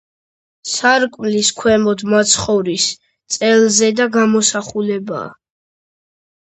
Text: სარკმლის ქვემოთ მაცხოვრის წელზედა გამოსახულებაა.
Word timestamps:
სარკმლის 0.75 1.51
ქვემოთ 1.59 2.03
მაცხოვრის 2.15 2.89
წელზედა 3.37 4.11
გამოსახულებაა. 4.19 5.31